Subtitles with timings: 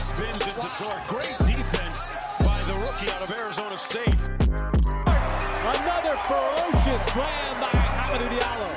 [0.00, 1.06] Spins it to Dort.
[1.06, 4.20] Great defense by the rookie out of Arizona State.
[5.62, 8.70] Another ferocious slam by Hamidou Diallo.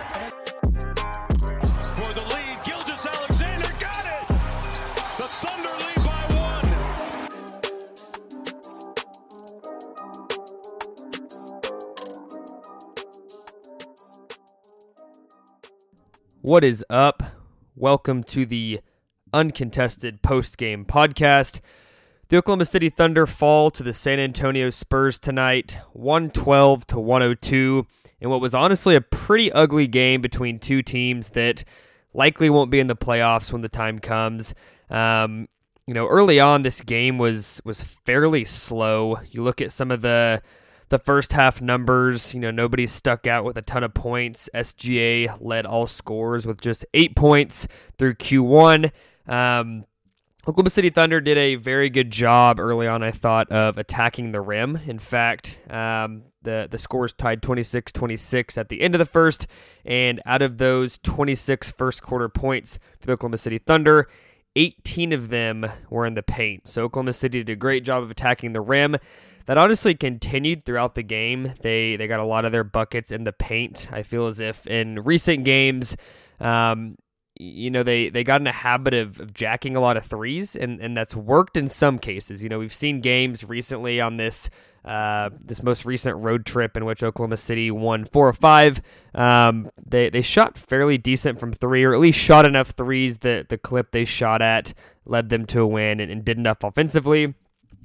[1.96, 4.28] For the lead, Gilgeous-Alexander got it.
[5.18, 6.68] The Thunder lead by one.
[16.42, 17.24] What is up?
[17.76, 18.82] Welcome to the
[19.34, 21.60] uncontested post-game podcast.
[22.30, 27.86] The Oklahoma City Thunder fall to the San Antonio Spurs tonight, 112 to 102,
[28.22, 31.64] in what was honestly a pretty ugly game between two teams that
[32.14, 34.56] likely won't be in the playoffs when the time comes.
[34.90, 35.48] Um,
[35.86, 39.18] you know, early on this game was was fairly slow.
[39.30, 40.42] You look at some of the
[40.90, 44.50] the first half numbers, you know, nobody stuck out with a ton of points.
[44.54, 48.92] SGA led all scores with just eight points through Q1.
[49.28, 49.86] Um,
[50.46, 54.42] Oklahoma City Thunder did a very good job early on, I thought, of attacking the
[54.42, 54.78] rim.
[54.86, 59.48] In fact, um, the, the scores tied 26 26 at the end of the first.
[59.86, 64.10] And out of those 26 first quarter points for the Oklahoma City Thunder,
[64.58, 66.68] 18 of them were in the paint.
[66.68, 68.98] So Oklahoma City did a great job of attacking the rim
[69.46, 71.54] that honestly continued throughout the game.
[71.62, 73.88] They they got a lot of their buckets in the paint.
[73.92, 75.96] I feel as if in recent games,
[76.40, 76.98] um,
[77.36, 80.56] you know, they they got in a habit of, of jacking a lot of threes,
[80.56, 82.44] and and that's worked in some cases.
[82.44, 84.50] You know, we've seen games recently on this.
[84.86, 88.82] Uh, this most recent road trip in which Oklahoma City won four or five,
[89.16, 93.48] um, they they shot fairly decent from three, or at least shot enough threes that
[93.48, 94.74] the clip they shot at
[95.06, 97.34] led them to a win and, and did enough offensively.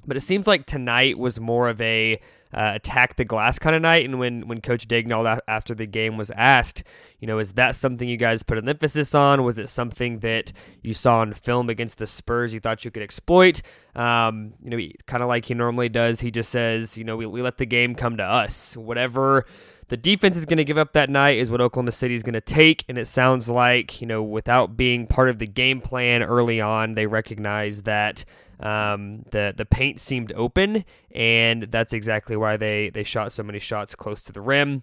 [0.09, 2.21] But it seems like tonight was more of a
[2.53, 4.05] uh, attack the glass kind of night.
[4.05, 6.83] And when when Coach Daigneault after the game was asked,
[7.21, 9.45] you know, is that something you guys put an emphasis on?
[9.45, 13.03] Was it something that you saw on film against the Spurs you thought you could
[13.03, 13.63] exploit?
[13.95, 16.21] Um, you know, kind of like he normally does.
[16.21, 18.77] He just says, you know, we, we let the game come to us.
[18.77, 19.45] Whatever
[19.89, 22.35] the defense is going to give up that night is what Oklahoma City is going
[22.35, 22.85] to take.
[22.89, 26.95] And it sounds like, you know, without being part of the game plan early on,
[26.95, 28.25] they recognize that
[28.61, 33.59] um, the the paint seemed open, and that's exactly why they they shot so many
[33.59, 34.83] shots close to the rim.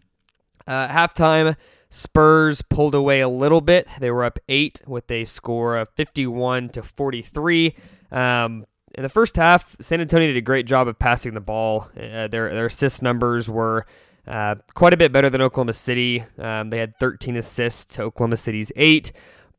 [0.68, 1.56] Uh, halftime,
[1.90, 3.88] Spurs pulled away a little bit.
[4.00, 7.75] They were up eight with a score of 51 to 43.
[8.12, 8.66] Um,
[8.96, 11.90] in the first half, San Antonio did a great job of passing the ball.
[11.96, 13.85] Uh, their their assist numbers were
[14.28, 16.23] uh, quite a bit better than Oklahoma City.
[16.40, 19.11] Um, they had 13 assists to Oklahoma City's eight.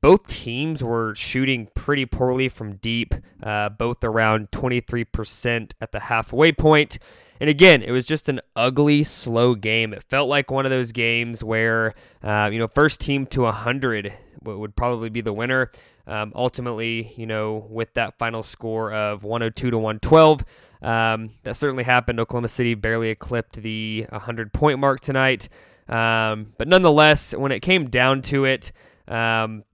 [0.07, 3.13] Both teams were shooting pretty poorly from deep,
[3.43, 7.01] uh, both around 23% at the halfway point.
[7.41, 9.93] And again, it was just an ugly, slow game.
[9.93, 11.93] It felt like one of those games where,
[12.23, 14.13] uh, you know, first team to 100
[14.45, 15.73] would probably be the winner.
[16.07, 20.45] Um, ultimately, you know, with that final score of 102 to 112,
[20.83, 22.21] um, that certainly happened.
[22.21, 25.49] Oklahoma City barely eclipsed the 100 point mark tonight.
[25.89, 28.71] Um, but nonetheless, when it came down to it,
[29.09, 29.65] um,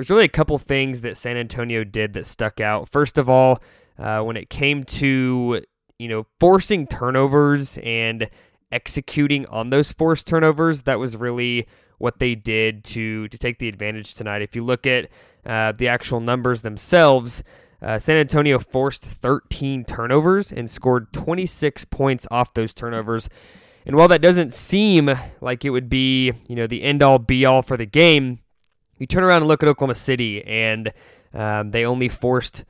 [0.00, 2.88] there's really a couple things that San Antonio did that stuck out.
[2.88, 3.62] First of all,
[3.98, 5.62] uh, when it came to
[5.98, 8.30] you know forcing turnovers and
[8.72, 10.82] executing on those forced turnovers.
[10.82, 11.66] That was really
[11.98, 14.40] what they did to to take the advantage tonight.
[14.40, 15.10] If you look at
[15.44, 17.42] uh, the actual numbers themselves,
[17.82, 23.28] uh, San Antonio forced 13 turnovers and scored 26 points off those turnovers.
[23.86, 25.10] And while that doesn't seem
[25.42, 28.40] like it would be, you know, the end all be all for the game,
[29.00, 30.92] you turn around and look at Oklahoma City, and
[31.34, 32.64] um, they only forced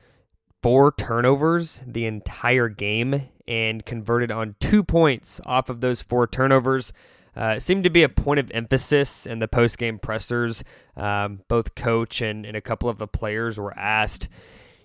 [0.63, 6.93] four turnovers the entire game and converted on two points off of those four turnovers.
[7.35, 10.63] Uh, it seemed to be a point of emphasis in the post game pressers.
[10.95, 14.29] Um, both coach and, and a couple of the players were asked,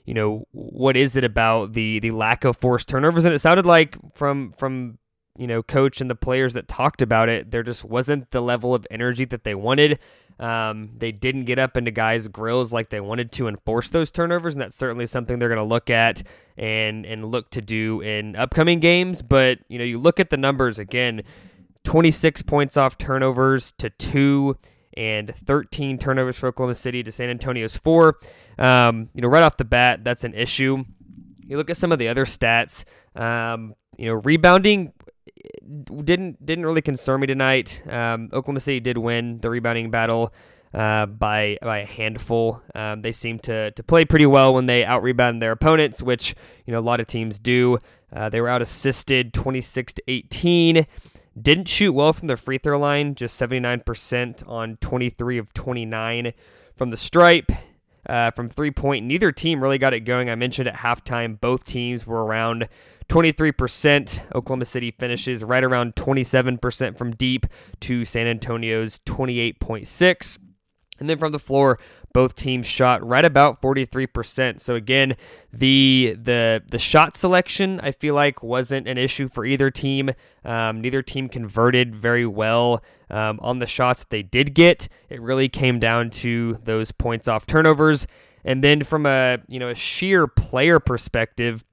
[0.04, 3.24] you know, what is it about the the lack of forced turnovers?
[3.24, 4.98] And it sounded like from from
[5.38, 8.74] you know coach and the players that talked about it, there just wasn't the level
[8.74, 9.98] of energy that they wanted.
[10.38, 14.54] Um, they didn't get up into guys' grills like they wanted to enforce those turnovers,
[14.54, 16.22] and that's certainly something they're going to look at
[16.58, 19.22] and and look to do in upcoming games.
[19.22, 21.22] But you know, you look at the numbers again:
[21.84, 24.58] 26 points off turnovers to two,
[24.96, 28.16] and 13 turnovers for Oklahoma City to San Antonio's four.
[28.58, 30.84] Um, you know, right off the bat, that's an issue.
[31.46, 32.84] You look at some of the other stats.
[33.14, 34.92] Um, you know, rebounding
[36.04, 37.82] didn't didn't really concern me tonight.
[37.88, 40.32] Um, Oklahoma City did win the rebounding battle
[40.74, 42.62] uh, by by a handful.
[42.74, 46.34] Um, they seem to to play pretty well when they out rebound their opponents, which
[46.66, 47.78] you know a lot of teams do.
[48.14, 50.86] Uh, they were out assisted 26 to 18.
[51.40, 56.32] Didn't shoot well from the free throw line, just 79% on 23 of 29
[56.76, 57.52] from the stripe.
[58.08, 60.30] Uh, from three point, neither team really got it going.
[60.30, 62.68] I mentioned at halftime, both teams were around
[63.08, 64.20] 23%.
[64.34, 67.46] Oklahoma City finishes right around 27% from deep
[67.80, 70.38] to San Antonio's 28.6.
[70.98, 71.78] And then from the floor,
[72.16, 74.58] both teams shot right about 43%.
[74.58, 75.16] So again,
[75.52, 80.08] the the the shot selection I feel like wasn't an issue for either team.
[80.42, 84.88] Um, neither team converted very well um, on the shots that they did get.
[85.10, 88.06] It really came down to those points off turnovers.
[88.46, 91.66] And then from a you know a sheer player perspective,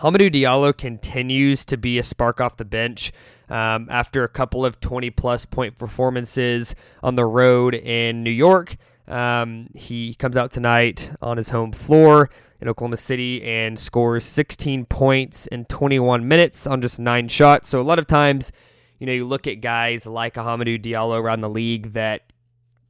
[0.00, 3.12] Hamidou Diallo continues to be a spark off the bench
[3.48, 6.74] um, after a couple of 20 plus point performances
[7.04, 8.76] on the road in New York.
[9.08, 12.30] Um, he comes out tonight on his home floor
[12.60, 17.68] in Oklahoma City and scores 16 points in 21 minutes on just nine shots.
[17.68, 18.50] So a lot of times,
[18.98, 22.22] you know, you look at guys like Hamidou Diallo around the league that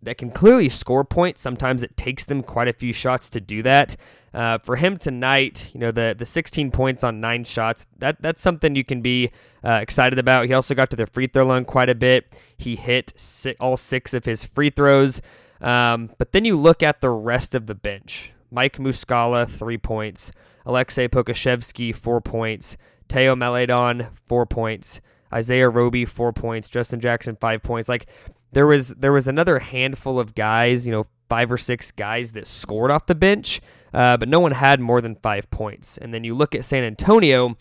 [0.03, 1.43] that can clearly score points.
[1.43, 3.97] Sometimes it takes them quite a few shots to do that.
[4.33, 7.87] Uh, for him tonight, you know the the 16 points on nine shots.
[7.99, 9.31] That that's something you can be
[9.65, 10.47] uh, excited about.
[10.47, 12.37] He also got to the free throw line quite a bit.
[12.57, 13.13] He hit
[13.59, 15.21] all six of his free throws.
[15.61, 18.33] Um, but then you look at the rest of the bench.
[18.51, 20.33] Mike Muscala, three points.
[20.65, 22.77] Alexei Pokusevski, four points.
[23.09, 25.01] Teo Maledon, four points.
[25.33, 26.69] Isaiah Roby, four points.
[26.69, 27.89] Justin Jackson, five points.
[27.89, 28.07] Like
[28.53, 32.47] there was there was another handful of guys, you know, five or six guys that
[32.47, 33.61] scored off the bench,
[33.93, 35.99] uh, but no one had more than five points.
[35.99, 37.57] And then you look at San Antonio,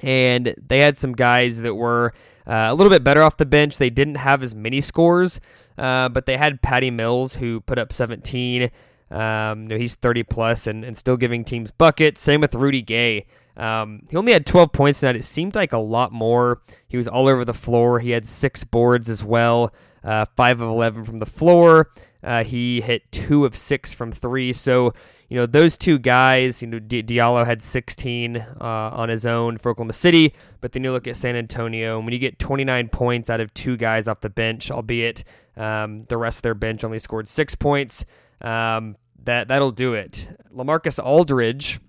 [0.00, 2.12] and they had some guys that were
[2.46, 3.78] uh, a little bit better off the bench.
[3.78, 5.40] They didn't have as many scores,
[5.78, 8.70] uh, but they had Patty Mills who put up 17.
[9.10, 12.20] Um, he's 30 plus and, and still giving teams buckets.
[12.20, 13.26] Same with Rudy Gay.
[13.56, 15.16] Um, he only had 12 points tonight.
[15.16, 16.62] It seemed like a lot more.
[16.86, 17.98] He was all over the floor.
[17.98, 19.72] He had six boards as well,
[20.04, 21.90] uh, five of 11 from the floor.
[22.22, 24.52] Uh, he hit two of six from three.
[24.52, 24.92] So,
[25.28, 29.58] you know, those two guys, you know, Di- Diallo had 16 uh, on his own
[29.58, 32.88] for Oklahoma City, but then you look at San Antonio, and when you get 29
[32.88, 35.22] points out of two guys off the bench, albeit
[35.58, 38.04] um, the rest of their bench only scored six points,
[38.40, 40.28] um, that, that'll do it.
[40.54, 41.80] LaMarcus Aldridge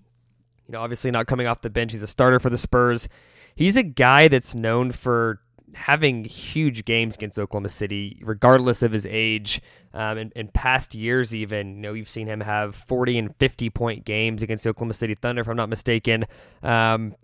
[0.70, 1.92] you know, obviously not coming off the bench.
[1.92, 3.10] He's a starter for the Spurs.
[3.56, 5.42] He's a guy that's known for
[5.74, 9.62] having huge games against Oklahoma City, regardless of his age.
[9.96, 13.72] Um, in, in, past years, even you know, you've seen him have 40 and 50
[13.72, 16.26] point games against Oklahoma City Thunder, if I'm not mistaken.
[16.62, 17.16] Um,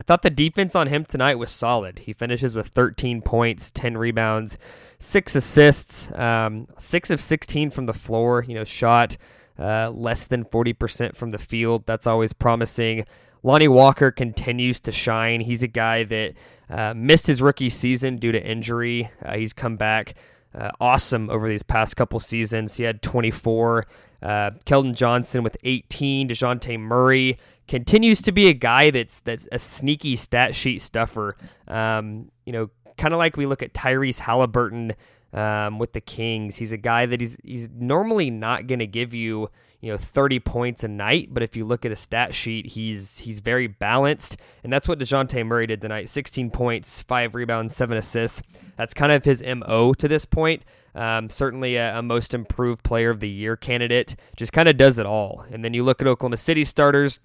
[0.00, 2.00] I thought the defense on him tonight was solid.
[2.00, 4.58] He finishes with 13 points, 10 rebounds,
[4.98, 8.44] six assists, um, six of 16 from the floor.
[8.46, 9.16] You know, shot
[9.58, 11.86] uh, less than 40% from the field.
[11.86, 13.04] That's always promising.
[13.42, 15.40] Lonnie Walker continues to shine.
[15.40, 16.34] He's a guy that
[16.68, 19.10] uh, missed his rookie season due to injury.
[19.24, 20.14] Uh, he's come back
[20.54, 22.74] uh, awesome over these past couple seasons.
[22.74, 23.86] He had 24.
[24.22, 26.28] Uh, Keldon Johnson with 18.
[26.28, 31.36] Dejounte Murray continues to be a guy that's that's a sneaky stat sheet stuffer.
[31.68, 34.94] Um, you know, kind of like we look at Tyrese Haliburton
[35.32, 36.56] um, with the Kings.
[36.56, 40.40] He's a guy that he's he's normally not going to give you you know 30
[40.40, 44.38] points a night, but if you look at a stat sheet, he's he's very balanced,
[44.62, 48.40] and that's what Dejounte Murray did tonight: 16 points, five rebounds, seven assists.
[48.78, 50.62] That's kind of his mo to this point.
[50.94, 54.14] Um, certainly a, a, most improved player of the year candidate.
[54.36, 55.44] Just kind of does it all.
[55.50, 57.18] And then you look at Oklahoma City starters,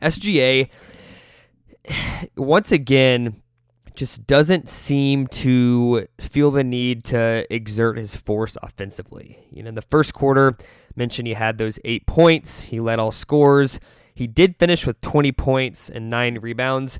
[0.00, 0.68] SGA.
[2.36, 3.42] Once again,
[3.94, 9.46] just doesn't seem to feel the need to exert his force offensively.
[9.50, 10.56] You know, in the first quarter,
[10.94, 12.62] mentioned he had those eight points.
[12.62, 13.80] He led all scores.
[14.14, 16.98] He did finish with 20 points and nine rebounds,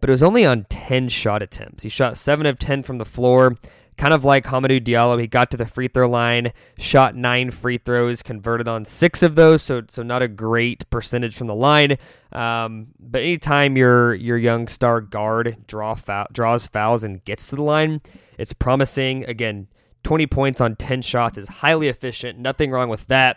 [0.00, 1.82] but it was only on 10 shot attempts.
[1.82, 3.56] He shot 7 of 10 from the floor.
[4.00, 7.76] Kind of like Hamidou Diallo, he got to the free throw line, shot nine free
[7.76, 11.98] throws, converted on six of those, so so not a great percentage from the line.
[12.32, 17.56] Um, but anytime your your young star guard draw foul, draws fouls and gets to
[17.56, 18.00] the line,
[18.38, 19.26] it's promising.
[19.26, 19.68] Again,
[20.04, 22.38] 20 points on 10 shots is highly efficient.
[22.38, 23.36] Nothing wrong with that.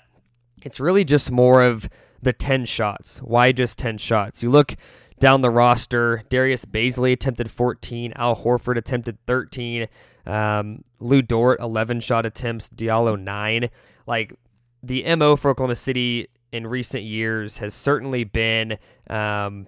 [0.62, 1.90] It's really just more of
[2.22, 3.18] the 10 shots.
[3.18, 4.42] Why just 10 shots?
[4.42, 4.76] You look
[5.20, 9.88] down the roster, Darius Bazley attempted 14, Al Horford attempted 13,
[10.26, 13.70] um, Lu Dort 11 shot attempts, Diallo 9.
[14.08, 14.34] Like
[14.82, 18.78] the MO for Oklahoma City in recent years has certainly been,
[19.10, 19.68] um,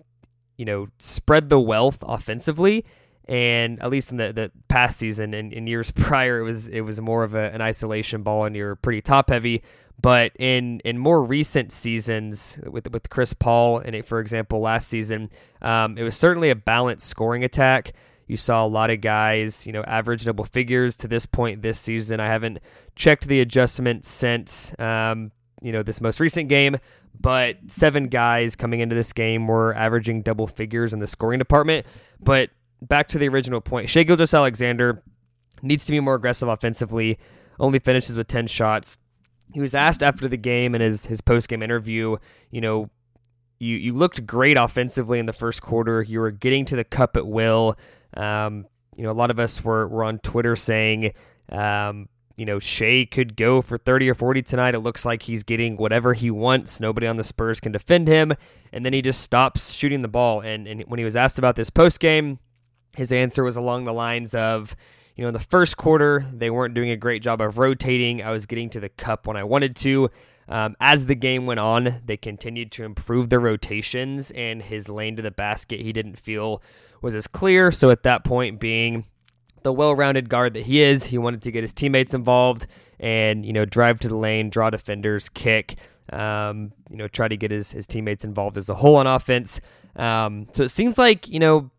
[0.57, 2.85] you know, spread the wealth offensively.
[3.27, 6.81] And at least in the, the past season and in years prior it was it
[6.81, 9.63] was more of a, an isolation ball and you're pretty top heavy.
[9.99, 14.89] But in in more recent seasons with with Chris Paul and it, for example last
[14.89, 15.29] season
[15.63, 17.93] um, it was certainly a balanced scoring attack
[18.27, 21.79] you saw a lot of guys you know average double figures to this point this
[21.79, 22.59] season I haven't
[22.95, 26.77] checked the adjustment since um, you know this most recent game
[27.19, 31.85] but seven guys coming into this game were averaging double figures in the scoring department
[32.19, 32.49] but
[32.81, 33.89] back to the original point.
[33.89, 35.03] Shai Gilgeous-Alexander
[35.61, 37.17] needs to be more aggressive offensively.
[37.59, 38.97] Only finishes with 10 shots.
[39.53, 42.17] He was asked after the game in his, his post game interview,
[42.51, 42.89] you know,
[43.57, 46.01] you, you looked great offensively in the first quarter.
[46.01, 47.77] You were getting to the cup at will.
[48.15, 51.13] Um, you know, a lot of us were, were on Twitter saying,
[51.49, 52.07] um,
[52.37, 54.75] you know, Shai could go for 30 or 40 tonight.
[54.75, 56.79] It looks like he's getting whatever he wants.
[56.79, 58.33] Nobody on the Spurs can defend him.
[58.73, 60.41] And then he just stops shooting the ball.
[60.41, 62.39] And, and when he was asked about this post game,
[62.97, 64.75] his answer was along the lines of,
[65.15, 68.21] you know, in the first quarter, they weren't doing a great job of rotating.
[68.21, 70.09] I was getting to the cup when I wanted to.
[70.47, 75.15] Um, as the game went on, they continued to improve their rotations, and his lane
[75.15, 76.61] to the basket he didn't feel
[77.01, 77.71] was as clear.
[77.71, 79.05] So at that point, being
[79.63, 82.67] the well-rounded guard that he is, he wanted to get his teammates involved
[82.99, 85.77] and you know drive to the lane, draw defenders, kick.
[86.13, 89.59] Um, you know, try to get his, his teammates involved as a whole on offense.
[89.95, 91.71] Um, so it seems like you know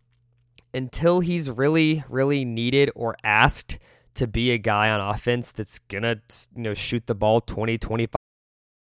[0.74, 3.78] until he's really, really needed or asked
[4.14, 6.16] to be a guy on offense that's gonna,
[6.54, 8.25] you know, shoot the ball 20, 25.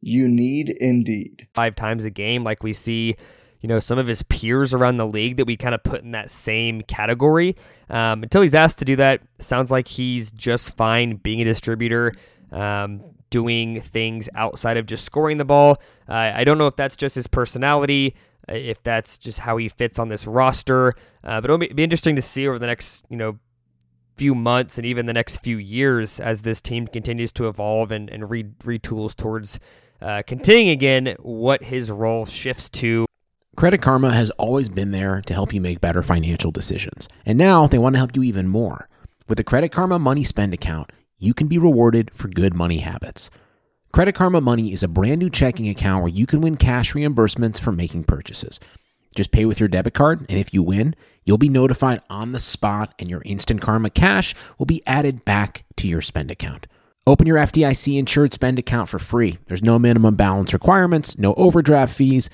[0.00, 1.48] You need Indeed.
[1.54, 3.16] Five times a game, like we see,
[3.60, 6.12] you know, some of his peers around the league that we kind of put in
[6.12, 7.56] that same category.
[7.90, 12.12] Um, until he's asked to do that, sounds like he's just fine being a distributor.
[12.52, 15.78] Um, doing things outside of just scoring the ball.
[16.08, 18.14] Uh, I don't know if that's just his personality.
[18.48, 20.94] Uh, if that's just how he fits on this roster.
[21.24, 23.38] Uh, but it'll be, interesting to see over the next, you know,
[24.14, 28.08] few months and even the next few years as this team continues to evolve and,
[28.08, 29.58] and re- retools towards
[30.00, 33.06] uh, continuing again what his role shifts to.
[33.56, 37.08] Credit Karma has always been there to help you make better financial decisions.
[37.24, 38.86] And now they want to help you even more.
[39.28, 43.30] With the Credit Karma Money Spend account, you can be rewarded for good money habits.
[43.92, 47.58] Credit Karma Money is a brand new checking account where you can win cash reimbursements
[47.58, 48.60] for making purchases.
[49.14, 52.38] Just pay with your debit card, and if you win, you'll be notified on the
[52.38, 56.66] spot, and your Instant Karma cash will be added back to your spend account.
[57.06, 59.38] Open your FDIC insured spend account for free.
[59.46, 62.28] There's no minimum balance requirements, no overdraft fees.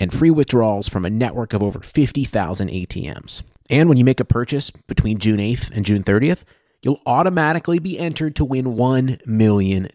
[0.00, 3.42] and free withdrawals from a network of over 50,000 ATMs.
[3.70, 6.42] And when you make a purchase between June 8th and June 30th,
[6.82, 9.88] you'll automatically be entered to win $1 million.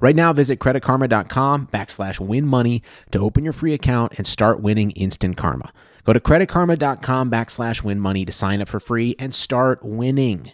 [0.00, 4.90] Right now, visit creditkarma.com backslash win money to open your free account and start winning
[4.90, 5.72] instant karma.
[6.02, 10.50] Go to creditkarma.com backslash win money to sign up for free and start winning.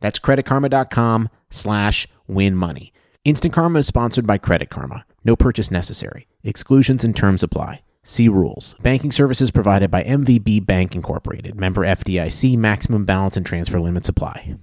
[0.00, 2.92] That's creditkarma.com slash win money.
[3.24, 5.04] Instant Karma is sponsored by Credit Karma.
[5.24, 6.26] No purchase necessary.
[6.44, 7.82] Exclusions and terms apply.
[8.02, 8.74] See rules.
[8.80, 11.60] Banking services provided by MVB Bank Incorporated.
[11.60, 12.56] Member FDIC.
[12.56, 14.56] Maximum balance and transfer limits apply.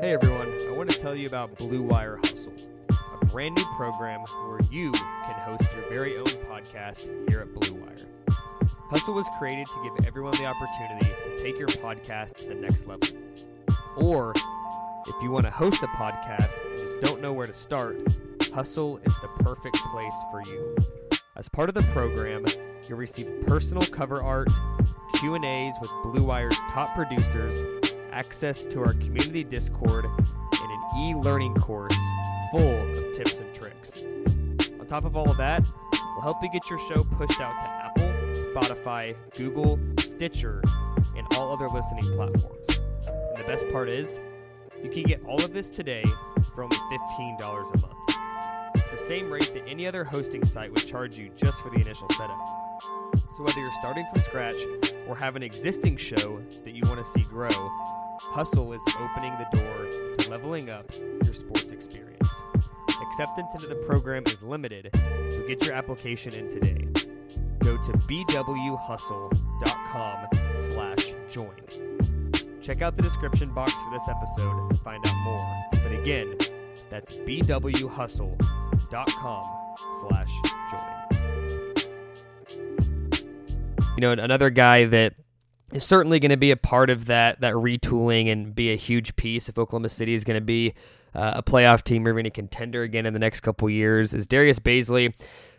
[0.00, 2.52] Hey everyone, I want to tell you about Blue Wire Hustle,
[2.90, 7.74] a brand new program where you can host your very own podcast here at Blue
[7.74, 8.36] Wire.
[8.90, 12.86] Hustle was created to give everyone the opportunity to take your podcast to the next
[12.86, 13.08] level.
[13.96, 14.34] Or
[15.06, 17.96] if you want to host a podcast and just don't know where to start,
[18.54, 20.76] Hustle is the perfect place for you.
[21.36, 22.44] As part of the program,
[22.88, 24.48] you'll receive personal cover art,
[25.16, 27.62] Q&As with Blue Wire's top producers,
[28.12, 31.96] access to our community Discord, and an e-learning course
[32.50, 33.98] full of tips and tricks.
[34.80, 37.66] On top of all of that, we'll help you get your show pushed out to
[37.66, 40.62] Apple, Spotify, Google, Stitcher,
[41.16, 42.80] and all other listening platforms.
[43.06, 44.18] And the best part is,
[44.84, 46.04] you can get all of this today
[46.54, 47.94] for only $15 a month.
[48.74, 51.80] It's the same rate that any other hosting site would charge you just for the
[51.80, 52.82] initial setup.
[53.34, 54.60] So whether you're starting from scratch
[55.08, 57.48] or have an existing show that you want to see grow,
[58.20, 59.86] Hustle is opening the door
[60.18, 60.92] to leveling up
[61.24, 62.28] your sports experience.
[63.00, 64.90] Acceptance into the program is limited,
[65.30, 66.86] so get your application in today.
[67.60, 71.93] Go to bwhustle.com slash join.
[72.64, 75.46] Check out the description box for this episode to find out more.
[75.70, 76.34] But again,
[76.88, 78.36] that's bwhustle.com
[80.00, 80.30] slash
[80.70, 81.04] join.
[83.96, 85.12] You know, another guy that
[85.72, 89.14] is certainly going to be a part of that that retooling and be a huge
[89.16, 90.72] piece if Oklahoma City is going to be
[91.14, 94.26] uh, a playoff team or even a contender again in the next couple years is
[94.26, 95.12] Darius Bazley.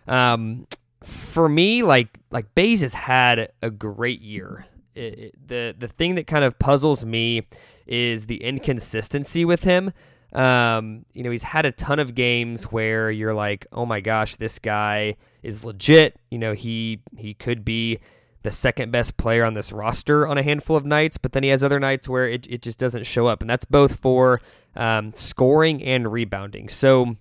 [0.08, 0.66] Um,
[1.03, 4.66] for me, like like Bays has had a great year.
[4.96, 7.48] It, the the thing that kind of puzzles me
[7.86, 9.92] is the inconsistency with him.
[10.34, 14.36] Um, you know, he's had a ton of games where you're like, oh my gosh,
[14.36, 16.18] this guy is legit.
[16.29, 18.00] You know, he he could be
[18.44, 21.50] the second best player on this roster on a handful of nights, but then he
[21.50, 23.42] has other nights where it, it just doesn't show up.
[23.42, 24.40] And that's both for
[24.75, 26.70] um, scoring and rebounding.
[26.70, 27.18] So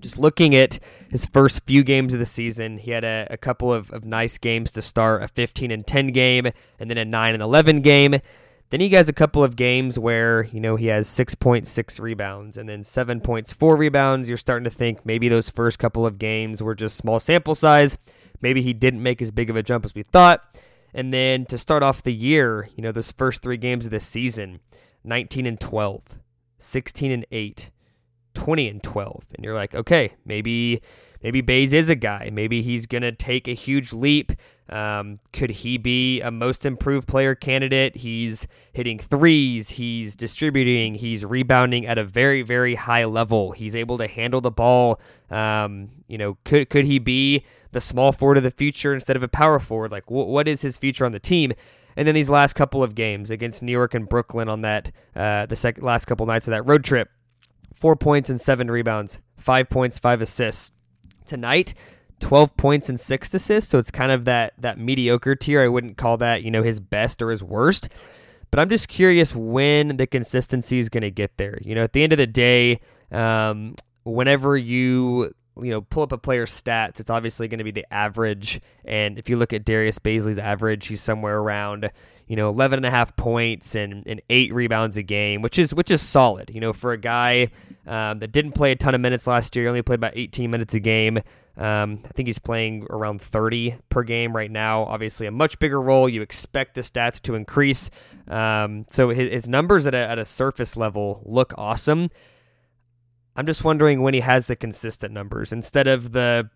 [0.00, 0.78] just looking at
[1.10, 4.38] his first few games of the season, he had a, a couple of, of nice
[4.38, 6.46] games to start a 15 and 10 game,
[6.78, 8.20] and then a 9 and 11 game.
[8.70, 12.68] Then he has a couple of games where, you know, he has 6.6 rebounds and
[12.68, 14.28] then 7 points, 4 rebounds.
[14.28, 17.96] You're starting to think maybe those first couple of games were just small sample size.
[18.42, 20.44] Maybe he didn't make as big of a jump as we thought.
[20.92, 24.00] And then to start off the year, you know, those first three games of the
[24.00, 24.60] season
[25.04, 26.02] 19 and 12,
[26.58, 27.70] 16 and 8,
[28.34, 29.26] 20 and 12.
[29.34, 30.82] And you're like, okay, maybe.
[31.20, 32.30] Maybe Bays is a guy.
[32.32, 34.30] Maybe he's to take a huge leap.
[34.68, 37.96] Um, could he be a most improved player candidate?
[37.96, 43.52] He's hitting threes, he's distributing, he's rebounding at a very, very high level.
[43.52, 45.00] He's able to handle the ball.
[45.30, 49.22] Um, you know, could could he be the small forward of the future instead of
[49.22, 49.90] a power forward?
[49.90, 51.52] Like, wh- what is his future on the team?
[51.96, 55.46] And then these last couple of games against New York and Brooklyn on that uh,
[55.46, 57.10] the second last couple nights of that road trip,
[57.78, 60.72] four points and seven rebounds, five points, five assists.
[61.26, 61.74] Tonight,
[62.20, 65.62] 12 points and six assists, so it's kind of that that mediocre tier.
[65.62, 67.88] I wouldn't call that you know his best or his worst,
[68.50, 71.58] but I'm just curious when the consistency is going to get there.
[71.62, 72.80] You know, at the end of the day,
[73.12, 77.70] um, whenever you you know pull up a player's stats, it's obviously going to be
[77.70, 78.60] the average.
[78.84, 81.90] And if you look at Darius Bazley's average, he's somewhere around
[82.28, 85.74] you know 11 and a half points and, and eight rebounds a game, which is
[85.74, 86.50] which is solid.
[86.52, 87.50] You know, for a guy
[87.86, 90.74] um, that didn't play a ton of minutes last year, only played about 18 minutes
[90.74, 91.18] a game.
[91.56, 94.84] Um, I think he's playing around 30 per game right now.
[94.84, 96.08] Obviously, a much bigger role.
[96.08, 97.90] You expect the stats to increase.
[98.28, 102.10] Um, so his, his numbers at a, at a surface level look awesome.
[103.34, 106.50] I'm just wondering when he has the consistent numbers instead of the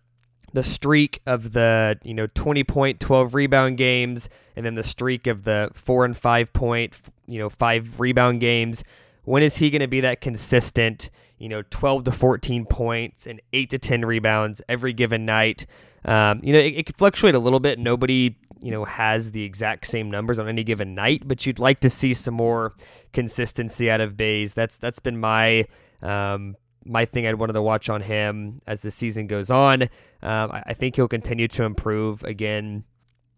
[0.53, 5.27] the streak of the you know 20 point 12 rebound games and then the streak
[5.27, 6.93] of the 4 and 5 point
[7.27, 8.83] you know 5 rebound games.
[9.25, 13.41] When is he going to be that consistent you know 12 to 14 points and
[13.51, 15.65] 8 to 10 rebounds every given night?
[16.05, 17.79] Um, you know it, it could fluctuate a little bit.
[17.79, 21.81] Nobody you know has the exact same numbers on any given night but you'd like
[21.81, 22.73] to see some more
[23.11, 24.53] consistency out of Bays.
[24.53, 25.65] That's that's been my
[26.03, 29.83] um, my thing I'd wanted to watch on him as the season goes on.
[29.83, 32.23] Um, I, I think he'll continue to improve.
[32.23, 32.83] Again,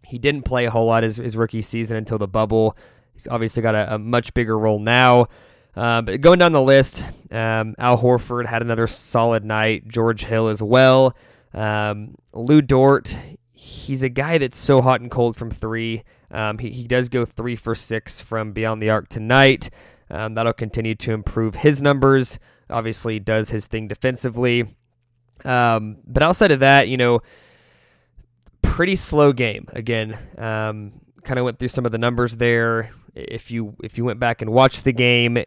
[0.03, 2.77] he didn't play a whole lot his, his rookie season until the bubble.
[3.13, 5.27] He's obviously got a, a much bigger role now.
[5.75, 9.87] Uh, but going down the list, um, Al Horford had another solid night.
[9.87, 11.15] George Hill as well.
[11.53, 13.17] Um, Lu Dort,
[13.53, 16.03] he's a guy that's so hot and cold from three.
[16.31, 19.69] Um, he, he does go three for six from beyond the arc tonight.
[20.09, 22.39] Um, that'll continue to improve his numbers.
[22.69, 24.75] Obviously, does his thing defensively.
[25.43, 27.21] Um, but outside of that, you know,
[28.61, 29.67] pretty slow game.
[29.73, 32.91] Again, um, kind of went through some of the numbers there.
[33.13, 35.37] If you if you went back and watched the game,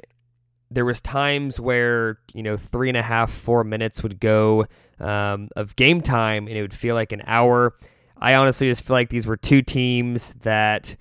[0.70, 4.66] there was times where you know three and a half, four minutes would go
[5.00, 7.74] um, of game time, and it would feel like an hour.
[8.16, 10.96] I honestly just feel like these were two teams that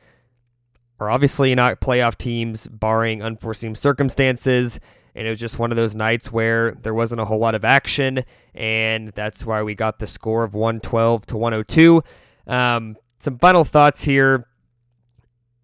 [1.00, 4.80] are obviously not playoff teams, barring unforeseen circumstances.
[5.18, 7.66] And it was just one of those nights where there wasn't a whole lot of
[7.66, 12.04] action, and that's why we got the score of 112 to 102.
[12.46, 14.46] Um, some final thoughts here.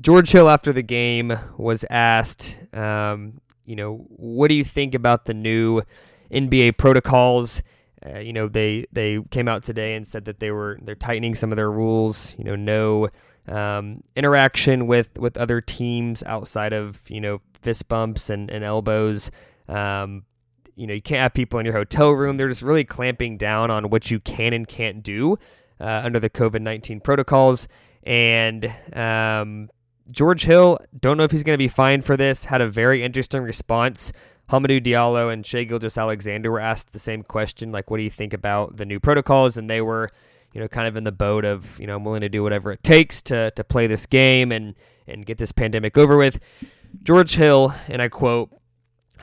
[0.02, 5.26] George Hill, after the game, was asked, um, you know, what do you think about
[5.26, 5.84] the new
[6.32, 7.62] NBA protocols?
[8.04, 11.36] Uh, you know, they they came out today and said that they were they're tightening
[11.36, 12.34] some of their rules.
[12.40, 13.10] You know, no
[13.48, 19.32] um, interaction with with other teams outside of you know fist bumps and, and elbows.
[19.68, 20.24] Um,
[20.76, 22.36] you know, you can't have people in your hotel room.
[22.36, 25.38] They're just really clamping down on what you can and can't do
[25.80, 27.68] uh, under the COVID 19 protocols.
[28.04, 29.70] And um,
[30.12, 33.04] George Hill, don't know if he's going to be fined for this, had a very
[33.04, 34.12] interesting response.
[34.50, 38.34] Hamidou Diallo and Shai Gilgeous-Alexander were asked the same question, like, what do you think
[38.34, 39.56] about the new protocols?
[39.56, 40.10] And they were,
[40.54, 42.72] you know, kind of in the boat of, you know, I'm willing to do whatever
[42.72, 44.76] it takes to, to play this game and,
[45.08, 46.40] and get this pandemic over with.
[47.02, 48.52] George Hill, and I quote,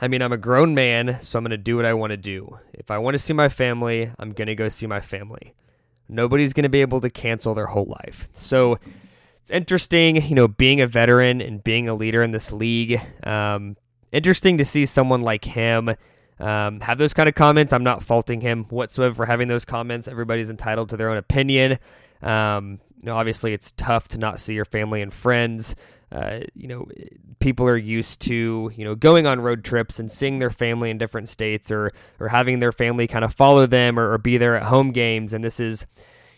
[0.01, 2.17] I mean, I'm a grown man, so I'm going to do what I want to
[2.17, 2.59] do.
[2.73, 5.53] If I want to see my family, I'm going to go see my family.
[6.09, 8.27] Nobody's going to be able to cancel their whole life.
[8.33, 8.79] So
[9.41, 12.99] it's interesting, you know, being a veteran and being a leader in this league.
[13.23, 13.77] Um,
[14.11, 15.91] interesting to see someone like him
[16.41, 17.71] um, have those kind of comments.
[17.71, 20.07] I'm not faulting him whatsoever for having those comments.
[20.07, 21.77] Everybody's entitled to their own opinion.
[22.21, 25.75] Um, you know, obviously, it's tough to not see your family and friends.
[26.11, 26.87] Uh, you know,
[27.39, 30.97] people are used to you know going on road trips and seeing their family in
[30.97, 34.55] different states, or or having their family kind of follow them or, or be there
[34.55, 35.33] at home games.
[35.33, 35.85] And this is,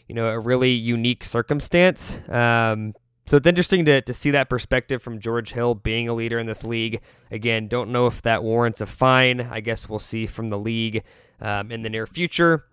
[0.08, 2.20] you know, a really unique circumstance.
[2.30, 2.94] Um,
[3.26, 6.46] so it's interesting to, to see that perspective from George Hill being a leader in
[6.46, 7.02] this league.
[7.32, 9.42] Again, don't know if that warrants a fine.
[9.42, 11.04] I guess we'll see from the league
[11.40, 12.66] um, in the near future.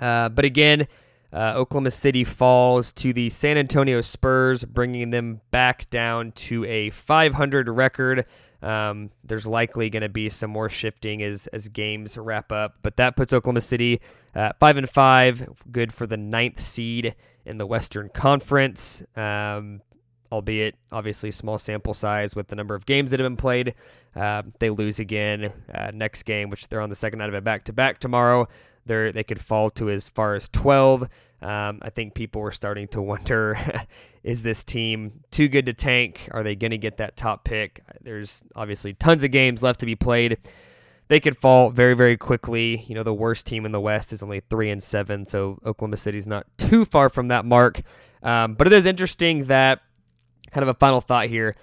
[0.00, 0.86] Uh, but again,
[1.32, 6.90] uh, Oklahoma City falls to the San Antonio Spurs, bringing them back down to a
[6.90, 8.24] 500 record.
[8.64, 12.96] Um, there's likely going to be some more shifting as as games wrap up, but
[12.96, 14.00] that puts Oklahoma City
[14.34, 19.02] at five and five, good for the ninth seed in the Western Conference.
[19.16, 19.82] Um,
[20.32, 23.74] albeit obviously small sample size with the number of games that have been played.
[24.16, 27.40] Uh, they lose again uh, next game, which they're on the second night of a
[27.40, 28.48] back to back tomorrow.
[28.86, 31.02] They they could fall to as far as 12.
[31.42, 33.58] Um, I think people were starting to wonder
[34.24, 36.28] is this team too good to tank?
[36.32, 37.82] Are they going to get that top pick?
[38.00, 40.38] There's obviously tons of games left to be played.
[41.08, 42.86] They could fall very, very quickly.
[42.88, 45.98] You know, the worst team in the West is only three and seven, so Oklahoma
[45.98, 47.82] City's not too far from that mark.
[48.22, 49.80] Um, but it is interesting that
[50.50, 51.54] kind of a final thought here.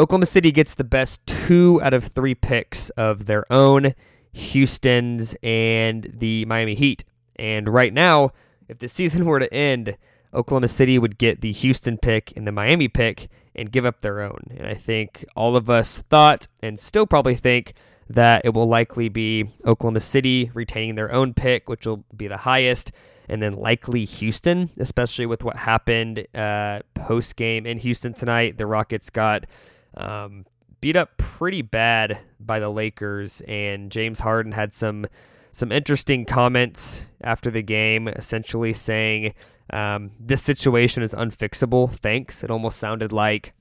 [0.00, 3.94] Oklahoma City gets the best two out of three picks of their own,
[4.32, 7.04] Houston's and the Miami Heat.
[7.36, 8.30] And right now,
[8.68, 9.96] if the season were to end,
[10.32, 14.20] Oklahoma City would get the Houston pick and the Miami pick and give up their
[14.20, 14.40] own.
[14.56, 17.74] And I think all of us thought and still probably think
[18.08, 22.36] that it will likely be Oklahoma City retaining their own pick, which will be the
[22.36, 22.92] highest,
[23.28, 28.58] and then likely Houston, especially with what happened uh, post game in Houston tonight.
[28.58, 29.46] The Rockets got
[29.96, 30.44] um,
[30.80, 35.06] beat up pretty bad by the Lakers, and James Harden had some
[35.52, 39.34] some interesting comments after the game, essentially saying
[39.72, 41.90] um, this situation is unfixable.
[41.90, 42.42] Thanks.
[42.42, 43.52] It almost sounded like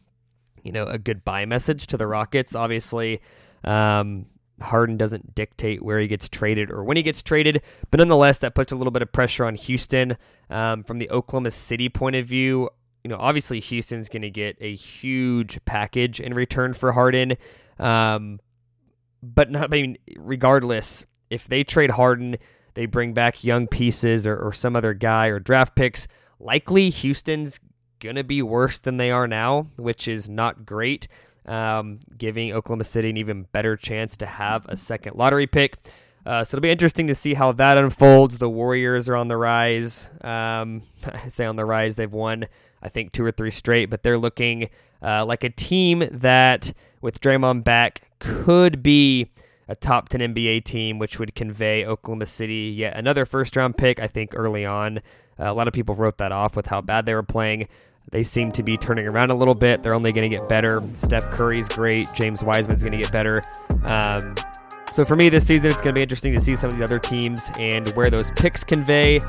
[0.64, 2.56] you know a goodbye message to the Rockets.
[2.56, 3.22] Obviously,
[3.64, 4.26] um,
[4.62, 8.56] Harden doesn't dictate where he gets traded or when he gets traded, but nonetheless, that
[8.56, 10.18] puts a little bit of pressure on Houston
[10.50, 12.70] um, from the Oklahoma City point of view.
[13.04, 17.38] You know, obviously Houston's going to get a huge package in return for Harden,
[17.78, 18.40] um,
[19.24, 19.66] but not.
[19.66, 22.38] I mean, regardless, if they trade Harden,
[22.74, 26.08] they bring back young pieces or, or some other guy or draft picks.
[26.40, 27.60] Likely, Houston's
[28.00, 31.08] gonna be worse than they are now, which is not great.
[31.46, 35.78] Um, giving Oklahoma City an even better chance to have a second lottery pick.
[36.26, 38.38] Uh, so it'll be interesting to see how that unfolds.
[38.38, 40.10] The Warriors are on the rise.
[40.22, 41.96] Um, I say on the rise.
[41.96, 42.46] They've won,
[42.84, 44.70] I think, two or three straight, but they're looking
[45.02, 49.32] uh, like a team that, with Draymond back, could be
[49.70, 54.00] a top 10 NBA team, which would convey Oklahoma City yet another first round pick,
[54.00, 54.98] I think, early on.
[55.40, 57.68] Uh, a lot of people wrote that off with how bad they were playing.
[58.12, 59.84] They seem to be turning around a little bit.
[59.84, 60.82] They're only going to get better.
[60.96, 62.08] Steph Curry's great.
[62.16, 63.44] James Wiseman's going to get better.
[63.86, 64.34] Um,
[64.92, 66.84] so for me this season, it's going to be interesting to see some of the
[66.84, 69.20] other teams and where those picks convey.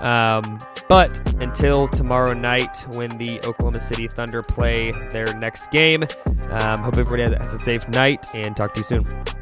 [0.00, 6.04] Um, but until tomorrow night when the Oklahoma City Thunder play their next game,
[6.50, 9.41] um, hope everybody has a safe night and talk to you soon.